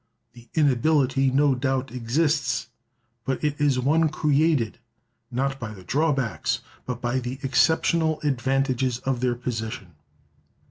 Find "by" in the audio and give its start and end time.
5.59-5.75, 7.01-7.19